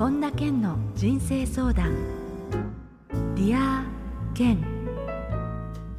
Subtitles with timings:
[0.00, 1.94] 本田健の人生相談。
[3.34, 4.58] Dear Ken。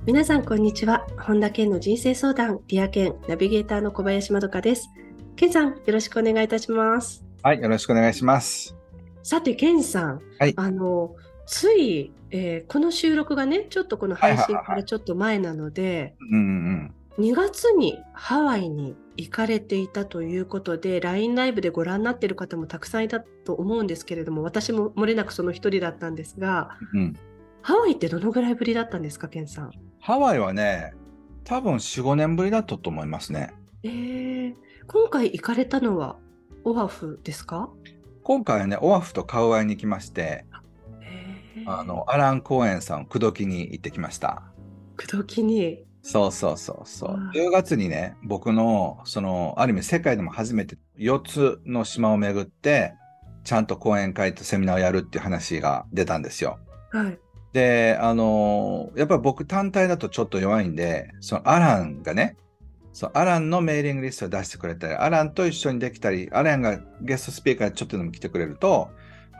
[0.08, 1.06] 皆さんこんにちは。
[1.20, 2.62] 本田健の人生相談。
[2.68, 3.14] Dear Ken。
[3.28, 4.90] ナビゲーターの小林まどかです。
[5.36, 7.24] 健さんよろしくお願いいたします。
[7.44, 8.76] はい、よろしくお願いします。
[9.22, 10.54] さて健さん、はい。
[10.58, 11.14] あの
[11.46, 27.00] つい、えーこの収録がねちょっとこの配信からちょっと前なので、うんうん2月にハワイに行かれていたということで LINE ライブでご覧になっている方もたくさんいたと思うんですけれども私も漏れなくその一人だったんですがうん。
[27.00, 27.14] うん、
[27.62, 29.72] ハワイってどのぐらいぶりだったんですかケンさん？
[30.00, 30.94] ハワイはね、
[31.44, 33.54] 多分4、5年ぶりだったと思いますね。
[33.84, 34.54] えー、
[34.88, 36.18] 今回行かれたのは
[36.64, 37.70] オアフですか？
[38.24, 40.46] 今回はね、オアフとカウアイに来まして、
[41.02, 44.44] えーあの、アラン・コーエンさんを口説きに行ってきました。
[44.98, 45.84] 口説きに？
[46.04, 47.32] そうそうそうそうわあ。
[47.36, 52.96] 10月にね、僕の、その、ある意味世界でも初めて4つの島を巡って、
[53.44, 56.60] ちゃんと講演会とセミナーをやるっていう話が出たんですよ。
[56.92, 57.20] はい。
[57.54, 62.38] で、あのやっぱり僕単体だとちょっと弱いんで、そのアランがね、
[62.94, 68.90] そのアランのメーリングリストを出してくれたり、アランと一緒にできたり、アランがゲストスピーカーでちょっとでも来てくれると、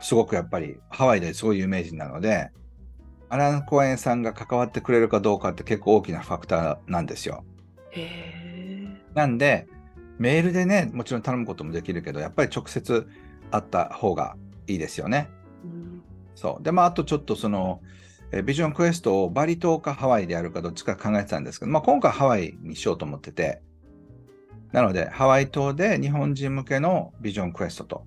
[0.00, 2.50] すごくやっぱりハワイですごい有名人なので、
[3.32, 7.44] アラン・コエンさんが関わってくれるかどうかって結構大きなファクターなんですよ。
[7.92, 9.66] へなんで、
[10.18, 13.08] メールでね、もちろん頼むこともできるけど、やっぱり直接
[13.50, 15.30] 会った方がいいですよね。
[15.64, 16.02] ーうん
[16.34, 16.62] そう。
[16.62, 17.80] で、まあ、あとちょっとその、
[18.32, 23.62] えービジョンクエストをバリ島かハワイでやるかどっちか考えてたんですけど、まあ、今回ハワイにしようと思ってて、
[24.72, 28.04] なので、ハワイ島で日本人向けのビジョンクエストと、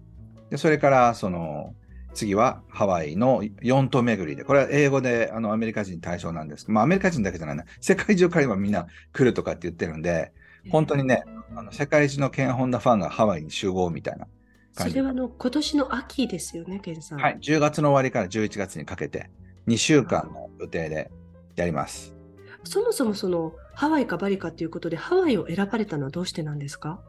[0.52, 1.74] で、それから、その、
[2.16, 6.66] 次はハワイの4島巡りで、これは英語であのアメリカ人対象なんです。
[6.66, 10.32] けど、まあアメリカ人だけじゃないな、世界中から今みんな来るとかって言ってるんで、
[10.72, 11.24] 本当にね、
[11.56, 14.28] あの世界中のケン・ホンダファンがハワイに集合みたいな
[14.74, 14.94] 感じ。
[14.94, 17.20] それはあの今年の秋ですよね、ケンさん。
[17.20, 19.30] はい、10月の終わりから11月にかけて
[19.68, 21.12] 2週間の予定で
[21.56, 22.16] やります。
[22.64, 27.00] そもそもそのハワイかバリかということで、ハワイを選ばれたのはどうしてなんですか？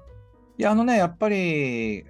[0.59, 2.05] いや、あのね、やっぱり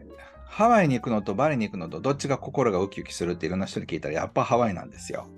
[0.49, 5.29] ハワイに行くのとバリに行くのとどっちが心がウキウキするっていろんな人に聞いたらやっぱハワイなんですよ。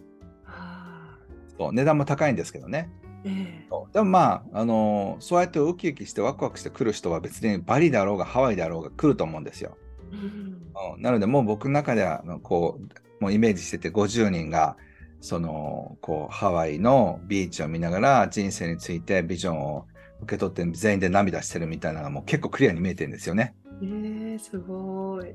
[0.47, 1.17] あ
[1.59, 2.91] そう値段も高いんですけどね。
[3.25, 9.77] ーえそうでもまあ、あのそうやってウキウキしてワクワクして来る人は別にバリだろうがハワイだろうが来ると思うんですよ。
[10.13, 14.77] えうんうんなのでもう僕の中ではこうもうイメージしてて50人が
[15.21, 19.87] そのこうハワイのビーチを見ながら人生についてビジョンを
[20.23, 23.55] 受け取って全員で涙してるみたいなのがもう結構クリアに見えてるんですよね。
[23.83, 23.89] えー、
[24.39, 25.35] すごい。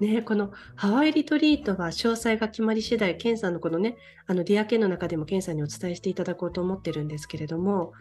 [0.00, 3.96] ね、このハワイリトリートは詳細が決まり次第、ケンさんのこのね、
[4.26, 7.92] あのディアケンの中でもケンさんにお伝えしていただこうと思ってるんですけれども、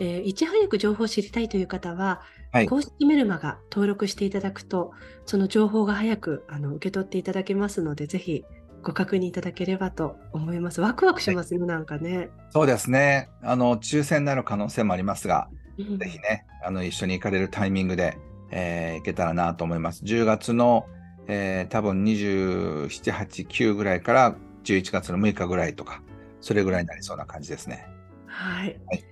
[0.00, 4.92] えーいち早く情報を知りたいという方は、はい公式メルマガ登録していただくと、
[5.26, 8.44] その情報が早くあの受け取っていただけますので、ぜひ
[8.82, 10.80] ご確認いただければと思います。
[10.80, 12.30] ワクワクしますね、なんかね。
[12.50, 13.28] そうですね。
[13.42, 15.48] あの抽選になる可能性もありますが、
[15.78, 18.18] うんぜひね、あの一緒に行かれるタイミングで、
[18.50, 20.04] えー行けたらなと思います。
[20.04, 20.86] 10月の、
[21.26, 26.02] えー多分27、8、9ぐらいから11月の6日ぐらいとか、
[26.40, 27.86] それぐらいになりそうな感じですね。
[28.26, 28.80] はい。
[28.86, 29.04] はい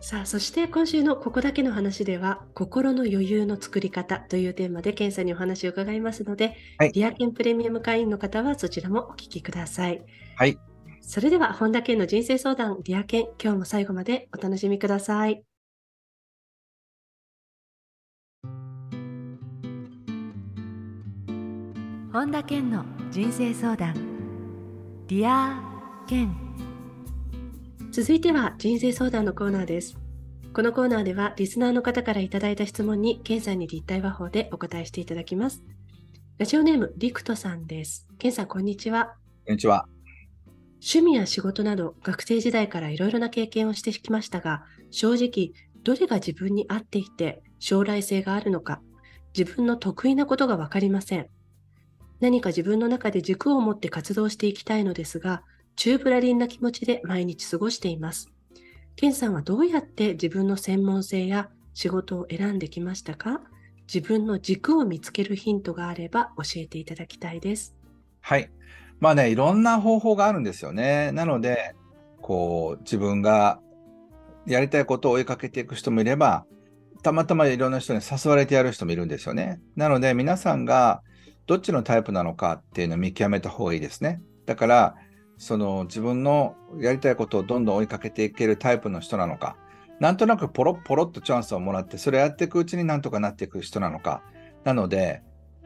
[0.00, 10.04] さあ、そして今週のここだけの話では、心の余裕の作り方というテーマで、ケンさんにお話を伺いますので、はいリアケンプレミアム会員の方はそちらもお聞きください。
[10.36, 10.58] はい。
[11.00, 15.42] それでは、本田健の人生相談、リアケン、今日も最後までお楽しみください。
[22.16, 23.92] 本田健の人生相談
[25.06, 26.34] Dear Ken
[27.90, 29.98] 続いては人生相談のコーナーです。
[30.54, 35.62] このコーナーではリスナーの方からいただいた質問にケンさんに立体話法でお答えしていただきます。
[36.38, 38.08] ラジオネームリクトさんです。
[38.18, 39.16] ケンさんこんにちは。
[39.44, 39.86] こんにちは。
[40.76, 48.80] 趣味や仕事など学生時代からいろいろな経験をしてきましたが、正直どれが自分に合っていて将来性があるのか、
[49.36, 51.28] 自分の得意なことがわかりません。
[52.20, 55.42] 何か自分の中で軸を持って活動していきたいのですが、
[55.76, 58.30] 宙ぶらりんな気持ちで毎日過ごしています。
[58.96, 63.42] ケンさんはどうやって自分の専門性や仕事を選んできましたか？
[63.92, 67.76] 自分の軸を見つけるヒントがあれば教えていただきたいです。
[68.22, 68.50] はい。
[68.98, 71.12] まあね、いろんな方法があるんですよね。
[71.12, 71.76] なので、
[72.22, 73.60] こう、自分が
[74.46, 76.46] やりたいことを追いかけていく人もいれば、
[77.02, 79.60] たまたまいろんな人に誘われてやる人もいるんですよね。
[79.76, 81.02] なので、皆さんが
[81.46, 84.20] どっちのタイプなのかっていうのを見極めた方がいいですね。
[84.46, 84.94] だから、
[85.38, 89.56] その自分のやりたいことをどんどん追いかけていけるタイプの人なのか、
[90.00, 94.22] なんとなくポロッポロッとチャンスをもらって、それやっていくうちになんとかなっていく人なのか。
[94.64, 95.22] なので、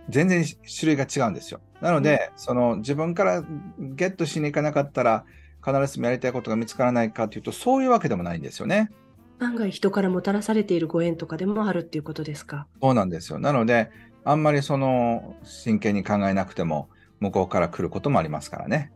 [0.08, 1.60] 全然種類が違うんですよ。
[1.80, 3.42] なので、その自分から
[3.78, 5.24] ゲットしに行かなかったら、
[5.64, 8.90] 必ずしもやりたいことが見つからないかというと、そういうわけでもないんですよね。
[9.38, 12.66] 案外人からもたらされているご縁とかでもあるっていうことですか？
[12.82, 13.38] そうなんですよ。
[13.38, 13.90] なので、
[14.24, 16.88] あんまりその真剣に考えなくても、
[17.20, 18.92] 向こうから来ることもありますからね。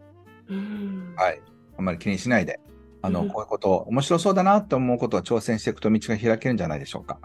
[0.49, 1.41] うんはい。
[1.79, 2.61] あんまり気にしないで、
[3.03, 7.19] あの、うんこういうこと、面白そうだなと思うことを挑戦していくと道が開けるんじゃないでしょうか。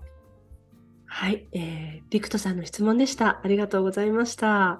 [1.05, 3.41] はい、えー、ビクトさんの質問でした。
[3.43, 4.77] ありがとうございました。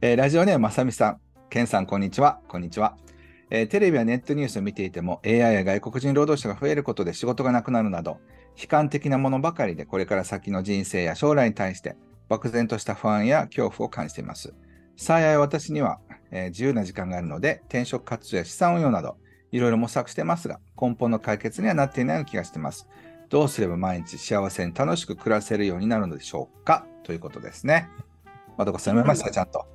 [0.00, 2.40] えーラジオネームまさみさん、ケンさん、こんにちは。
[2.48, 2.96] こんにちは。
[3.50, 8.18] えーテレビやネットニュースを見ていても AI や外国人労働者が増えることで仕事がなくなるなど
[8.60, 11.96] 悲観的なものばかりでこれから先の人生や将来に対して
[12.32, 14.54] 漠然とした不安や恐怖を感じています。
[14.96, 15.98] 幸い私には、
[16.30, 19.18] えー自由な時間があるので転職活動や資産運用など
[19.50, 22.88] いろいろ模索してますが根本の解決にはなっていないような気がしています。
[23.28, 26.86] どうすれば毎日幸せに楽しく暮らせるようになるのでしょうか？
[27.02, 27.88] ということですね。
[28.56, 29.71] まどこさん読めましたちゃんと。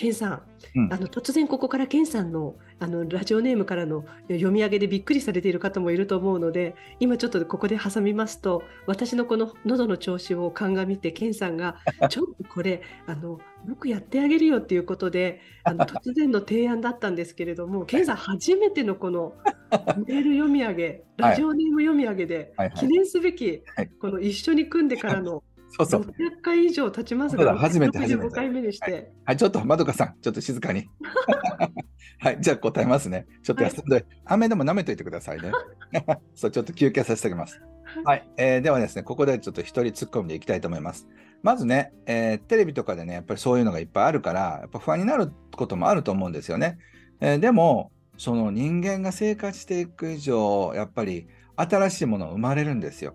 [0.00, 0.42] ケンさん、
[0.76, 0.92] うん。
[0.94, 11.76] あの突然ここからケンさんのあのラジオネームからの読み上げでびっくりされている方もいると思うので今ちょっとここで挟みますと私のこの喉の調子を鑑みてケンさんが
[12.08, 13.38] ちょっとこれあの
[13.68, 19.34] よくやってあげるよっていうことであの突然の提案だったんですけれどもケンさん初めてのこの
[20.06, 23.90] メール読み上げラジオネーム読み上げで記念すべきはい。
[24.00, 26.00] この一緒に組んでからのそうそう。
[26.02, 26.12] 600
[26.42, 29.10] 回以上経ちますが初めて初めて65回目にして。
[29.24, 30.88] はい、ちょっと、まどかさん、ちょっと静かに。
[32.18, 33.26] はい、じゃあ答えますね。
[33.42, 35.52] ちょっと休んで、雨でも舐めといてくださいね。
[36.34, 37.60] そう、ちょっと休憩させておきます。
[38.04, 41.08] はい、えーではですね、ここでちょっと一人突っ込んでいきたいと思います。
[41.42, 46.78] まずね、えーテレビとかでね、やっぱりそういうのがいっぱいあるから、やっぱ不安になることもあると思うんですよね。
[47.20, 51.26] えーでも、その人間が生活していく以上、やっぱり
[51.56, 53.14] 新しいものが生まれるんですよ。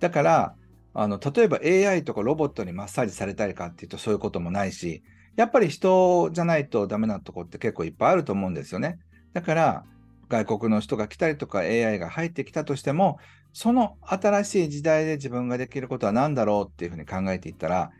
[0.00, 0.54] だから、
[0.94, 5.02] あの例えば AI とかロボットにマッサージされたりかっていうとそういうこともないし、
[5.36, 8.98] やっぱり人じゃないとダメなとこって結構いっぱいあると思うんですよね。
[9.32, 9.84] だから
[10.28, 13.18] 外国の人が来たりとか AI が入ってきたとしても、
[13.52, 17.90] その新しい時代で自分ができることは何だろうっていうふうに考えていったら、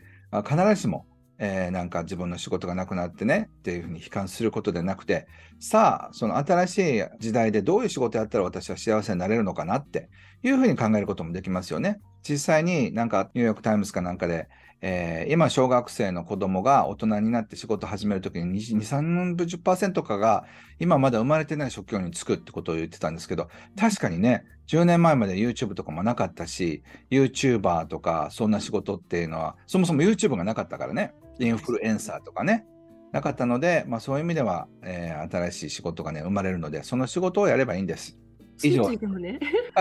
[0.45, 1.07] 必ずしも、
[1.39, 5.27] えーなんか自分の仕事がなくなってねっていうふうに悲観することでなくて、
[5.59, 10.09] さあ、その新しい時代でどういう仕事やったら私は幸せになれるのかなって
[10.43, 12.01] いうふうに考えることもできますよね。
[12.29, 14.49] 実際になんかニューヨーク・タイムズかなんかで、
[14.81, 20.45] えー今小学生の子供が大人になって仕事を始めるときに2、3、10%かが
[20.79, 23.49] 今まだ生まれてない職業に就くってことを言ってたんですけど、
[23.79, 32.67] 確かにね、10年前まで YouTube とかもなかったし、YouTuber とかそんな仕事っていうのは、そもそも YouTube がなかったからね、インフルエンサーとかね、
[33.13, 38.19] なかったので、まあ、そういう意味では、えー新しい仕事がね、生まれるので、その仕事をやればいいんです。
[38.63, 38.91] 以上。
[38.97, 39.39] でもね、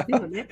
[0.07, 0.47] でもね、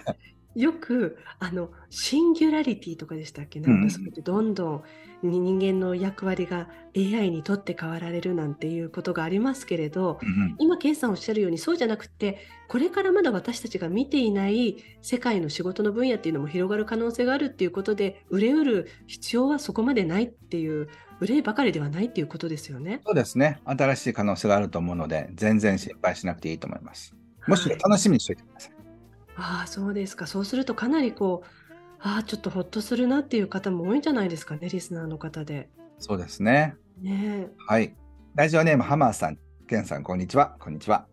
[0.56, 4.83] よくあのシンギュラリティとかでしたっけ、なんかそうやってどんどん
[5.24, 20.89] 人間の役割が AI にとって変わられるなんていうことがありますけれど、うんうん今、ケンさんおっしゃるようにそうじゃなくて、これからまだ私たちが見ていない世界の仕事の分野っていうのも広がる可能性があるっていうことで、憂うる必要はそこまでないっていう、
[21.19, 23.01] 憂いばかりではないっていうことですよね。
[23.06, 23.62] そうですね。
[23.65, 27.15] 新しい可能性があると思うので、全然心配しなくていいと思います。
[27.47, 28.81] むしろ楽しみにしておいてください。
[29.42, 30.28] ああ、そうですか。
[30.28, 31.48] そうするとかなりこう、
[32.00, 35.70] ああ、ちょっとほっとするなっていう方も多いんじゃないですかね、リスナーの方で。
[35.98, 36.76] そうですね。
[37.02, 37.96] ねはい。
[38.36, 40.56] ラジオネームハマーさん、ケンさん、こんにちは。
[40.60, 41.07] こんにちは。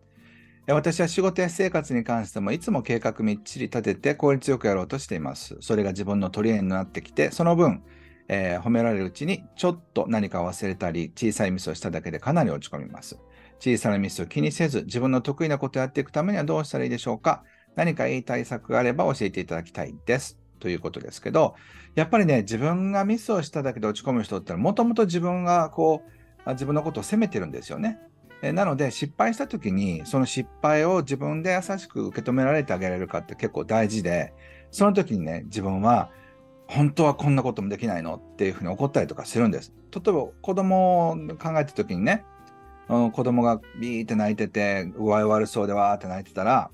[0.66, 5.56] え私は仕事や生活に関してもいつも計画みっちり立てて効率よくやろうとしています。
[5.61, 7.82] それが自分の取り柄になってきて、その分、
[8.28, 13.18] えー褒められるうちにちょっと何か忘れたり、小さいミスをしただけでかなり落ち込みます。
[13.58, 17.42] 小さなミスを気にせず、自分の得意なことをやっていくためにはどうしたらいいでしょうか
[17.78, 20.37] 何かいい対策があれば教えていただきたいです。
[20.58, 21.54] ということですけど、
[21.94, 26.02] やっぱりね、自分がミスをしただけで落ち込む人ってもともと自分がこ
[26.44, 28.00] う、自分のことを責めてるんですよね。
[28.42, 34.35] えなので、失敗した時に、その失敗を自分で優しく受け止められてあげられるかって結構大事で、
[34.73, 36.11] その時にね、自分は、
[36.66, 38.16] 本当はこんなこともできないの？
[38.16, 39.73] っていうふうに怒ったりとかするんです。
[39.94, 42.25] 例えば、子供を考えた時にね、
[42.88, 46.70] うん子供がビーって泣いてて、具合悪そうでわーって泣いてたら、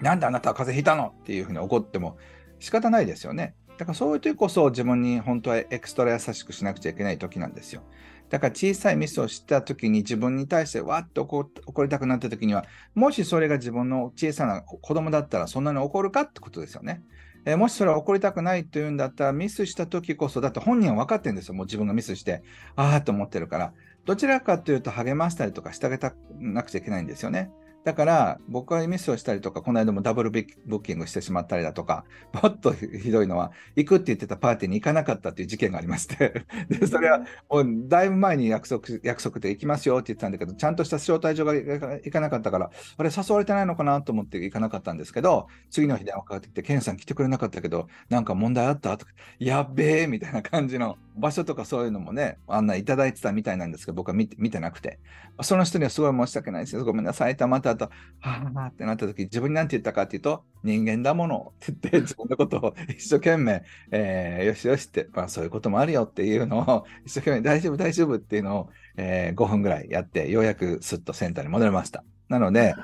[0.00, 2.16] なんであなたは風邪ひいたのっていうふうに怒っても
[2.58, 3.54] 仕方ないですよね。
[3.78, 7.82] だからそういう時こそ自分に本当はエクストラ優しくしなくちゃいけない時なんですよ。
[8.28, 12.64] だから小さいミスをした時に自分に対してわっと怒怒りたくなった時には、
[12.94, 17.02] もしそれが自分の小さな子供だったらそんなに怒るかってことですよね。
[17.44, 21.54] えーもしそれは怒りたくないというんだったらミスした時こそ、だって本人は分かってるんですよ。
[21.54, 22.42] もう自分がミスして、
[22.76, 23.72] ああと思ってるから。
[24.04, 27.50] どちらかというと励ましたりとかしてあげたなくちゃいけないんですよね。
[27.88, 32.04] だから僕はミスをしたりとか、この間もダブルブッキングしてしまったりだとか、
[32.42, 54.98] もっとひどいのは、行くって言ってたパーティーに行かなかったっていう事件がありましてで、それはもうだいぶ前に約束約束で行きますよって言ってたんだけど、ちゃんとした招待状が行かなかったから、あれ誘われてないのかなと思って行かなかったんですけど、次の日電話かかってきて、ケンさん来てくれなかったけど、なんか問題あったとか、やっべえみたいな感じの場所とかそういうのもね、案内いただいてたみたいなんですけど、僕は見て見てなくて、
[55.40, 56.78] その人にはすごい申し訳ないです。
[56.82, 57.36] ごめんなさい。
[57.36, 72.04] たまたと、はあってなった時、自分に何て言ったかっていうと、人間だものって言って、自分のことを一生懸命、えー、よしよしって、まあそういうこともあるよっていうのを、 一生懸命大丈夫大丈夫っていうのを、えー、5分ぐらいやって、ようやくすっとセンターに戻れました。
[72.28, 72.74] なので、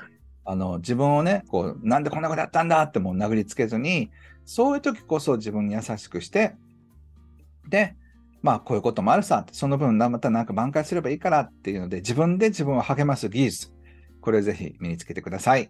[0.45, 4.11] あの自分をね、こう、なんでこんなことやったんだってもう殴りつけずに、
[4.45, 6.55] そういう時こそ自分に優しくして、
[7.67, 7.95] で、
[8.45, 13.73] まあ、こういうこともあるさ、その分、またなんか挽回すればいいからっていうので、自分で自分を励ます技術、
[14.25, 15.69] これをぜひ身につけてください。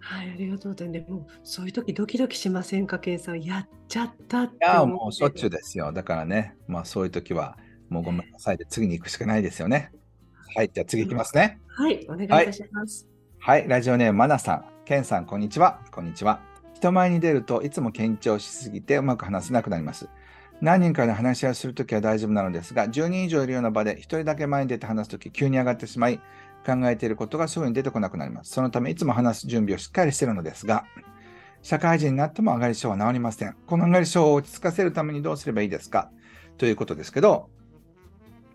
[0.00, 1.00] はい、ありがとうございます。
[1.00, 3.40] でも、そういう時ドキドキしませんか、ケイさん。
[3.40, 5.92] やっちゃったっていや、もうしょっちゅうですよ。
[5.92, 7.56] だからね、まあそういう時は、
[7.88, 9.92] もうごめんなさいで、次に行くしかないですよね。
[10.56, 11.60] はい、じゃあ次行きますね。
[11.68, 13.08] はい、お願いいたします。
[13.38, 14.64] はい、はい、ラジオネーム、マナさん。
[14.84, 15.80] ケンさん、こんにちは。
[15.92, 16.40] こんにちは。
[16.74, 20.08] 人前に出るといつも緊張しすぎてうまく話せなくなります。
[20.60, 26.20] 何人かで話し合いするときは大丈夫なのですが、10人以上いるような場で1人だけ前に出て話すとき、急に上がってしまい、
[26.64, 28.52] 考えていることがすぐに出てこなくなります。
[28.52, 30.84] そのため、いつも話す準備をしっかりしているのですが、
[31.62, 33.56] 社会人になっても上がり症は治りません。
[33.66, 36.10] この上がり症を落ち着かせるためにどうすればいいですか？
[36.58, 37.50] ということですけど、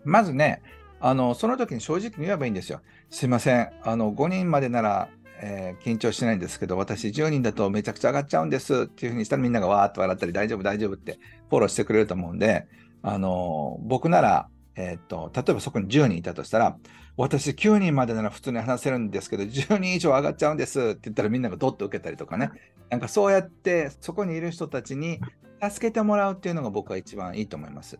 [0.04, 0.62] まずね、
[1.00, 2.80] あのその時に正直に言えばいいんですよ。
[3.10, 5.08] すいません、あの5人までなら
[5.40, 12.66] えー、緊張しないんですけど、私10人だとめちゃくちゃ上がっちゃうんですっていうふうにしたらみんながわーっと笑ったり大丈夫大丈夫ってフォローしてくれると思うんで、
[13.02, 14.48] あの、僕なら、
[14.80, 16.76] えー、っと、例えばそこに10人いたとしたら、
[17.16, 22.52] 私9人までなら普通に話せるんですけど、10人以上上がっちゃうんですって言ったらみんながドッと受けたりとかね、
[22.88, 25.18] なんかそうやってそこにいる人たちに
[25.60, 27.98] 助けてもらうっていうのが僕は一番いいと思います。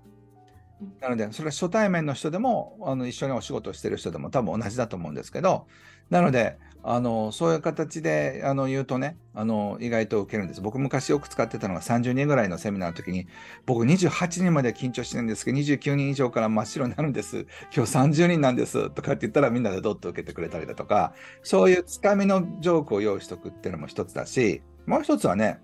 [1.00, 5.66] なので、それは初対面の人でも、あの一緒にお仕事してる人でも多分同じだと思うんですけど、
[6.10, 10.60] なので、あのそういう形であの言うとねあの、意外と受けるんです。
[10.60, 13.28] 僕、昔よく使ってたのが30人ぐらいのセミナーの時に、
[13.66, 17.46] 僕28人までは緊張してるんですけど、29人以上から真っ白になるんです。
[17.72, 21.12] 今日30人なんですとかって言ったらみんなでどっと受けてくれたりだとか、
[21.44, 25.60] そういうつかみのジョークを用意しとくっていうのも一つだし、もう一つはね、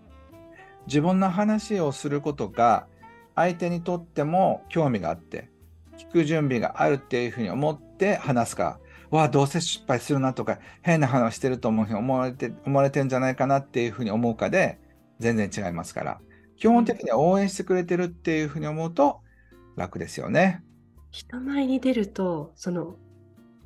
[0.87, 2.87] 自分の話をすることが
[3.35, 5.51] 相手にとっても興味があって、
[5.99, 8.79] 聞く準備があるっていうふうに思って話すか、
[9.17, 14.79] わあ、どうせ失敗するなとか、変な話してると思う思われて、思われてんじゃないかなっていうふうに思うかで、
[15.21, 16.21] 全然違いますから、
[16.57, 19.21] 基本的には応援してくれてるっていうふうに思うと
[19.77, 20.65] 楽ですよね。
[21.11, 22.97] 人前に出ると、その、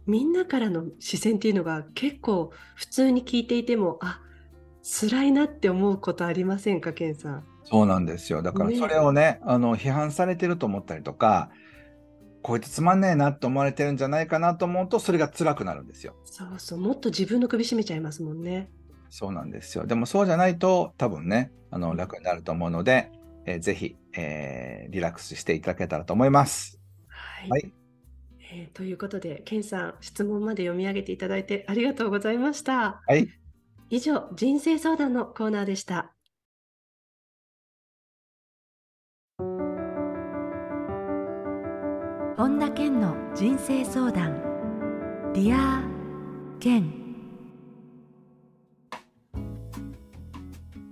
[0.07, 4.21] みんなからの視線っていうのが結構普通に聞いていても、あ、
[4.83, 7.45] 辛いなって思うことありませんか、ケンさん？
[7.65, 8.43] そうなんですよ。
[8.43, 11.51] だからそれをね、ねあの批判されてると思ったりとか、
[12.43, 16.15] こいつつまんねえなって思われてるんじゃないかなと思うと、それが辛くなるんですよ。
[16.25, 18.71] そうそう、もっと自分の首絞めちゃいますもんね。
[19.11, 19.87] そうなんですよ。
[19.87, 23.11] でもそうじゃないと、多分ね、あの楽になると思うので、
[23.47, 26.81] えー、ぜひ、えー、リラックスしていただけたらと思います。
[27.09, 27.73] はい、はい
[28.51, 33.03] えー、ということで、ケンさん、質問まで読み上げていただいてありがとうございました。
[33.07, 33.29] はい。
[33.91, 36.13] 以上、人生相談のコーナーでした。
[42.39, 44.41] 本田健の人生相談。
[45.35, 46.89] Dear Ken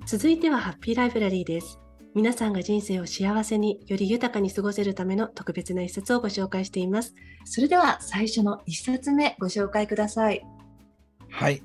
[0.04, 1.78] 続いてはハッピーライブラリーです。
[2.16, 7.14] 皆さんが人生を幸せにより豊かに過ごせるための特別な一冊をご紹介しています。
[7.44, 10.44] それでは最初の一冊目ご紹介ください。
[11.30, 11.62] はい、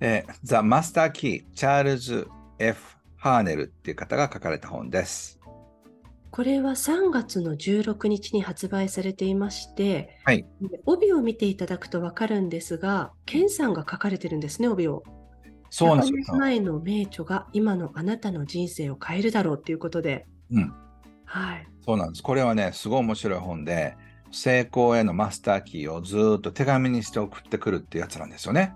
[0.00, 2.26] えー、ザ・マスター・キーチャールズ・
[2.58, 5.39] F・ ハーネルっていう方が書かれた本です
[6.30, 10.46] これは3月の16日に発売されていまして、はい、
[10.86, 15.02] 帯を見ていただくと分かるんですが、ケンさんが書かれてるんですね、帯を。
[15.70, 20.26] そうなんです前の名著が今のあなたの人生を変えるだろうということで。
[20.50, 20.72] うん。
[21.24, 21.68] はい。
[21.84, 22.22] そうなんです。
[22.22, 23.96] これはね、すごい面白い本で、
[24.32, 28.74] 成功へのマスターキーをずっと手紙にして送ってくるってやつなんですよね。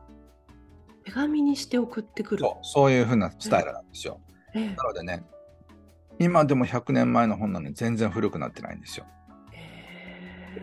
[1.04, 4.20] 手紙にして送ってくるそうそういうふうなスタイルなんですよ。
[4.54, 5.22] ええ、なのでね、
[6.18, 9.06] 今でも100年前の本なのに全然古くなってないんですよ。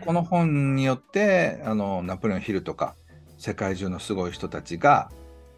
[0.04, 2.96] この本によってあのナポレオン・ヒルとか
[3.38, 5.10] 世界中のすごい人たちが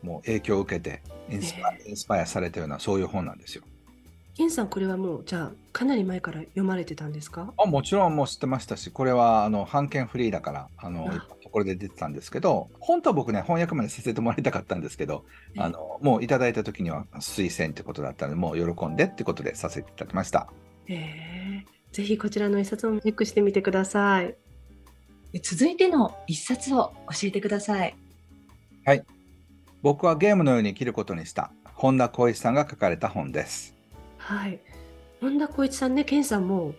[0.02, 3.62] もう影響を受けてインスパイ,、インスパイアされたようなそういう本なんですよ。
[4.36, 7.52] ケンさんこれはもうじゃあかなり前から読まれてたんですか？
[7.56, 11.08] あもちろんもう知ってましたしこれはあの版権フリーだからあの
[11.40, 15.24] 一ころで出てたんですけど、本当は僕ね、翻訳までさせてもらいたかったんですけど、
[15.56, 20.48] あのもういただいた時には推薦ってことだったので、もう喜んでってことでさせていただきました。
[20.88, 24.34] えーぜひこちらの一冊もチェックしてみてください。
[25.32, 27.94] え続いての一冊を教えてください。
[29.84, 33.76] 僕はゲームのように生きることにした、本田光一さんが書かれた本です。
[34.16, 34.58] はい。
[35.20, 36.74] 本田光一さんね、ケンさんも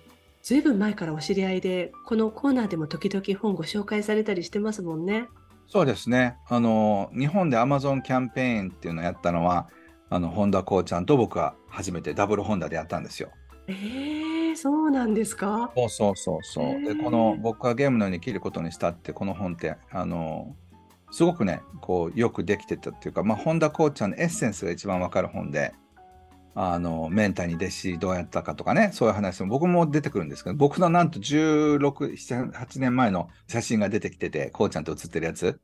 [0.45, 5.27] ずいぶん前からお知り合いで、このコーナーでも時々本ご紹介されたりしてますもんね。
[5.65, 6.37] そうですね。
[6.47, 9.67] あの、日本で Amazon キャンペーンっていうのをやったのは、
[10.07, 13.31] あの、本田こうちゃんと僕が初めてダブルホンダでやったんですよ。
[13.65, 15.71] えー、そうなんですか？
[15.75, 16.65] そうそうそうそう。
[16.79, 20.55] で、へーこの僕はゲームのように生きることにしたって、この本って、あの、
[21.09, 25.73] すごくね、こう、よくできてたっていうか、まあ、本田こうちゃんのエッセンスが一番わかる本で、
[26.57, 31.77] あの、メンターに弟子どうやったかとかね、そういう話も僕も出てくるんですけど、僕のなんと16、
[32.13, 35.59] 7 8年前の写真が出てきてて、こうちゃんと写ってるやつ。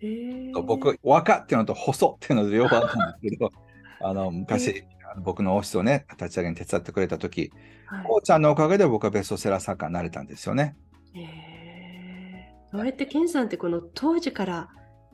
[0.00, 3.50] えー、僕、若っていうのと細っていうので両方あったんですけど、
[4.00, 7.52] あの昔、あの僕のオフィスをね、立ち上げに手伝ってくれたとき、
[7.86, 10.76] はいこうちゃんのおかげで僕はベストセラー作家になれたんですよね。
[11.14, 14.68] えー、そうやってケンさんってこの当時から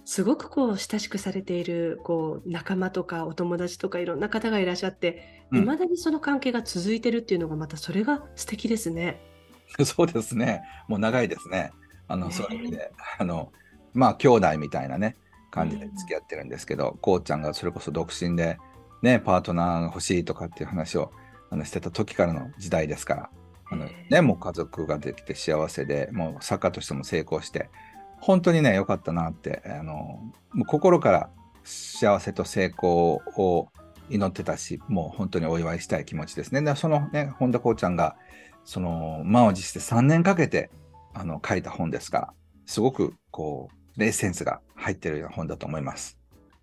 [0.05, 9.21] すごくこう親しくされているこう仲間とかお友達とかいろんな方がいらっしゃって、うんいまだにその関係が続いてるっていうのがまたそれが素敵ですね。
[9.85, 10.63] そうですね。
[10.89, 11.71] もう長いですね。
[12.09, 13.53] あの、ねそういう意味で、あの、
[13.93, 15.17] まあ、兄弟みたいなね、
[15.51, 18.59] 感じで付き合ってるんですけど、こうちゃんがそれこそ独身で、
[19.03, 21.13] ね、パートナーが欲しいとかっていう話を
[21.51, 23.31] あのしてた時からの時代ですから、
[23.71, 27.71] あのね、もう家族ができて幸せで、もう作家としても成功して、
[28.25, 29.93] 本当にね、良かったなって、あの、
[30.55, 31.31] もう心から
[31.63, 33.69] 幸せと成功を
[34.09, 36.63] 祈ってたし、もう本当にお祝いしたい気持ちですね。
[36.63, 38.17] でそのね、本田こうちゃんが、
[38.65, 40.71] その満を持して3年かけて
[41.13, 46.19] あの書いた本ですから、すごくこう、エッセンスが入ってるような本だと思います。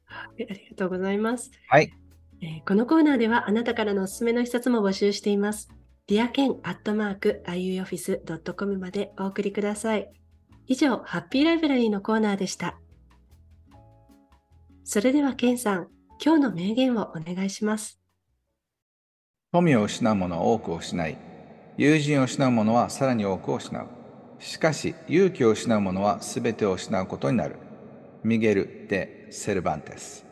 [0.05, 1.51] はいありがとうございます。
[1.67, 1.93] はい。
[2.41, 5.69] えーこのコーナーではあなたからのおすすめの一冊も募集しています。
[6.07, 10.20] ディアケンアットマーク iuoffice.com までお送りください。
[10.67, 12.79] 以上、ハッピーライブラリーのコーナーでした。
[14.83, 15.87] それではケンさん、
[16.23, 17.99] 今日の名言をお願いします。
[19.51, 21.17] 富を失う者は多くを失い、
[21.77, 23.87] 友人を失う者はさらに多くを失う。
[24.39, 27.57] しかし、勇気を失う者は全てを失うことになる。
[28.23, 30.30] ミゲル・デ・セルバンテス。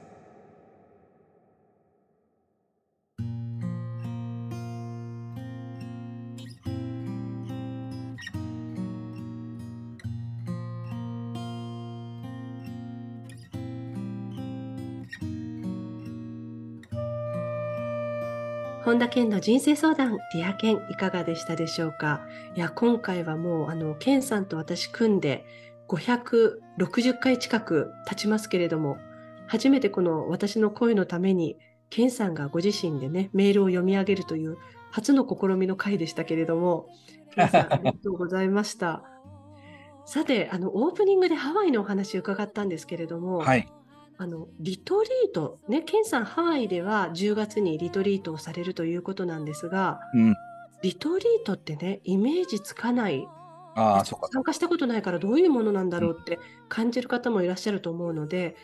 [18.85, 22.21] 本田健の人生相談、ディアケンいかがでしたでしょうか？
[22.55, 25.45] いや、今回はもう、あの、ケンさんと私組んで
[25.89, 28.97] 560回近く経ちますけれども、
[29.47, 31.57] 初めてこの私の声のために、
[31.89, 34.57] ケンさんがご自身でね、メールを読み上げるという
[34.91, 36.87] 初の試みの回でしたけれども、
[37.35, 39.03] ケンさんありがとうございました。
[40.05, 43.67] さて、あの、オープニングでハワイのお話を伺ったんですけれども、はい。
[44.21, 50.36] あのリトリート、ね、ケンさん、ハワイでは10月にリトリートをされるということなんですが、うん。
[50.82, 53.25] リトリートってね、イメージつかない、
[53.75, 54.27] ああ、そうか。
[54.34, 58.58] 参加したことないからどういうものなんだろうって感じる方もいらっしゃると思うので、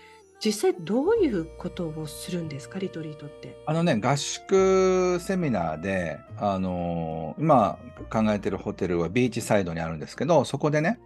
[0.43, 3.57] 実際どういうことをするんですか、リトリートって？
[3.65, 7.79] あのね、合宿セミナーで、あのー今
[8.11, 10.99] 考えてるホテルはビーチサイドにあるんですけど、そこでね、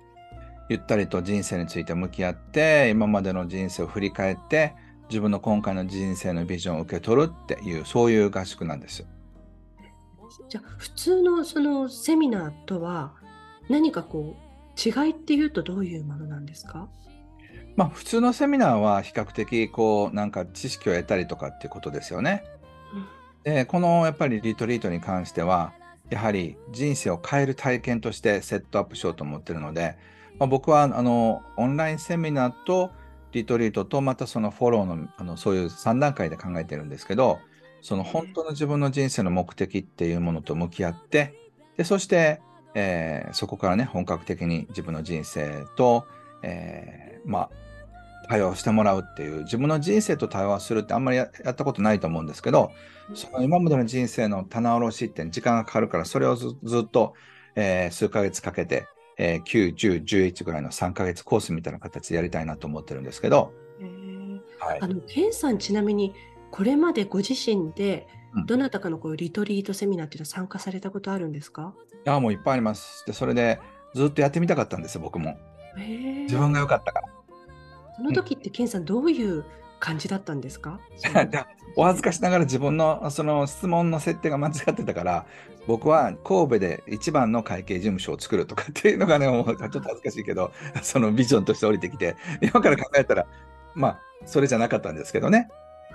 [0.69, 4.73] ゆったりと人生について向き合って、今までの人生を振り返って、
[5.10, 9.05] 自分の今回の人生のビジョンを受け取るっていう、そういう合宿なんです。
[10.47, 13.13] じゃあ、普通のそのセミナーとは
[13.67, 16.88] 何かこう、違いっていうとどういうものなんですか？
[17.75, 22.43] まあ、普通のセミナーは比較的、こう、なんか知識を得たりとかっていうことですよね。
[23.43, 25.73] で、このやっぱりリトリートに関しては、
[26.10, 29.97] やはり人生を変える体験としてセットアップしようと思ってるので、
[30.39, 32.91] まあ、僕はあのオンラインセミナーと
[33.32, 37.39] リトリートとまたそのフォローのあのそういう3段階で考えてるんですけど、
[37.82, 41.36] その本当の自分の人生の目的っていうものと向き合って、
[41.78, 42.41] でそして、
[42.73, 46.06] えーそこからね、本格的に自分の人生と、
[46.41, 47.49] えーまあ、
[48.28, 52.71] 対話をしてもらうっていう、自分の人生と対話するってあんまりややったことないと思うんですけど、
[53.13, 57.13] その今までの人生の棚卸しって時間がかかるから、それをずずっと、
[57.56, 58.88] えー数ヶ月かけて、
[59.19, 64.88] えー9、10、11ぐらいの3ヶ月コースみたいな形でやりたいなと思ってるんですけど、へーはいあ。
[64.88, 66.15] のケンさんちなみに
[66.51, 71.73] これまでご自身でうんどなたかのこういうリトリートセミナーっていうのは参加されたことあるんですか、
[72.08, 73.05] あもういっぱいあります。
[73.05, 73.60] で、それで
[73.93, 75.38] ずっとやってみたかったんですよ、僕も。
[75.75, 77.08] 自分が良かったから。
[77.97, 79.43] その時ってケンさんどういう
[79.79, 80.79] 感じだったんですか？
[81.75, 85.25] お恥ずかしながら自分のその質問の設定が間違ってたから
[85.67, 93.27] 僕は神戸で一番の会計事務所を作るとかっていうのがねもうちょっと恥ずかしいけどそのビジョンとして降りてきて今から考えたら
[93.75, 95.47] まあそれじゃなかったんですけどね。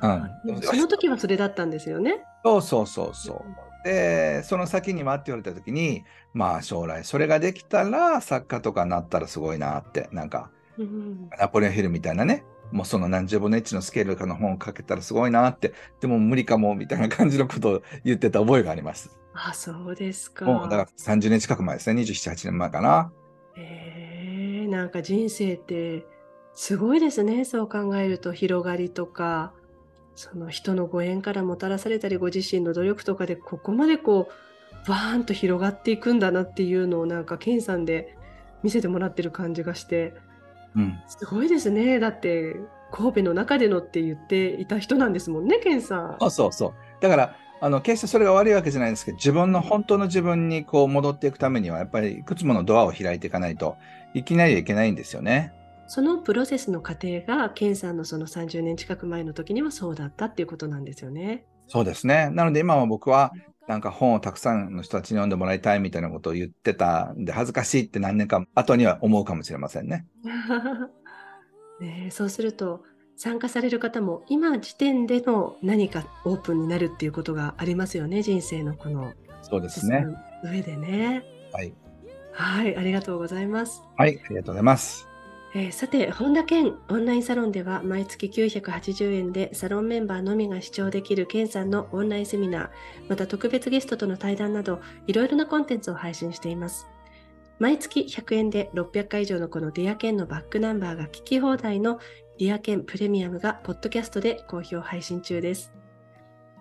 [0.03, 2.25] うん、その時はそれだったんですよね？
[2.45, 3.43] そうそうそうそう。
[3.85, 12.45] でその先にはって言われた時にまあ将来それができたら作家とかになったらすごいなってなんか、うん、ナポレオンヒルみたいなね
[12.75, 19.17] もうその何十分の1のスケールかの本をかけたらすごいなって、でも無理かもみたいな感じのことを言ってた覚えがあります。
[19.33, 20.45] あ、そうですか。
[20.45, 23.13] もうだから30年近く前ですね、27、8年前かな。
[23.57, 26.05] へえー、なんか人生って
[26.55, 29.53] すごいですね、そう考えると広がりとか、
[30.17, 38.17] その人のご縁からもたらされたり、ご自身の努力とかでここまでこう、バーンと広がっていくんだなっていうのをなんか、ケンさんで
[38.65, 40.15] 見せてもらってる感じがして、
[40.77, 41.99] うん、すごいですね。
[41.99, 42.57] だって
[42.91, 46.17] 神戸の中でのって言っていた人なんですもんね、ケンさん。
[46.21, 46.73] そうそうそう。
[47.01, 53.77] だからあの決してそれが悪いわけじゃないんですけど、自分の本当の自分にこう戻っていくためには、やっぱりいくつものドアを開いていかないと
[54.13, 55.53] いきなりはいけないんですよね。
[55.87, 61.45] そのプロセスの過程が、ケンさんのその30年近く前の時にはそうだったっていうことなんですよね。
[61.69, 62.31] そうですね。
[62.31, 63.33] なので今は僕は
[63.67, 70.07] なんか本をたくさんの人たちに読んでもらいたいみたいなことを言ってたんで、恥ずかしいって何年か後には思うかもしれませんね。
[71.81, 72.83] ねそうすると、
[73.17, 79.13] 参加される方も今時点での何かオープンになるっていうことがありますよね、人生のこの。
[79.43, 80.07] そうですね。
[80.43, 81.25] 上でね。
[81.53, 81.73] はい。
[82.33, 83.83] はい、ありがとうございます。
[83.97, 85.14] はい、ありがとうございます。
[85.57, 92.71] えー、さて、本田健オンラインサロンでは毎月980円でサロンメンバーのみが視聴できる健さんのオンラインセミナー、
[93.09, 96.89] また特別ゲストとの対談など、いろいろなコンテンツを配信しています。
[97.61, 102.01] 毎月100円で600回以上のこのディアケンのバックナンバーが聞き放題の
[102.41, 105.73] ディアケンプレミアムがポッドキャストで好評配信中です。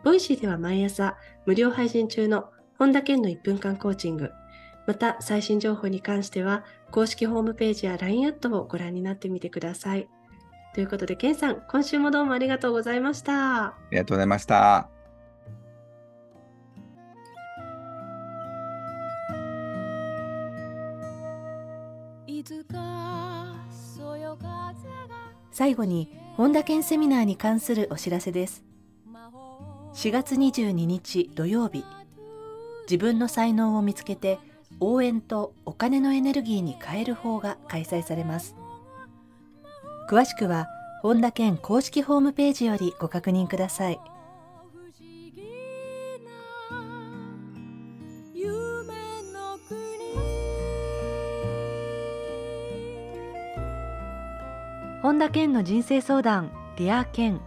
[0.04, 4.30] ボイシーでは毎朝無料配信中の本田健の1分間コーチング、
[4.86, 10.08] また最新情報に関しては公式ホームページや LINE アットをご覧になってみてください。
[10.74, 13.66] ということで、ケンさん、今週もどうもありがとうございました。
[13.66, 14.90] ありがとうございました。
[25.52, 28.64] 最後に本田健セミナーに関するお知らせです
[29.94, 31.86] 4月22日土曜日
[32.90, 34.40] 自分の才能を見つけて
[34.86, 38.56] 応援とお金のエネルギーに変える方が開催されます。
[40.10, 40.68] 詳しくは
[41.02, 44.00] 本田健公式ホームページよりご確認ください。
[55.02, 57.42] 本田健の人生相談ディア健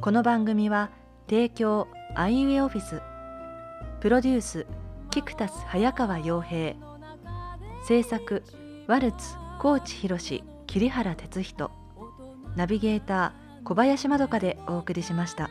[0.00, 0.90] この番組は
[1.28, 3.02] 提供アイウエオオフィス。
[4.00, 4.66] プロデュース
[5.16, 6.74] キクタス早川洋平
[7.88, 8.42] 制作
[8.86, 9.16] ワルツ
[9.58, 10.18] 高知博
[10.66, 11.70] 桐原哲人
[12.54, 15.48] ナビゲーター小林まどかでお送りしました。